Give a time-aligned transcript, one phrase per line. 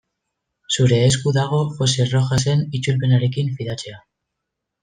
[0.77, 4.05] Zure esku dago Joxe Rojasen itzulpenarekin fidatzea.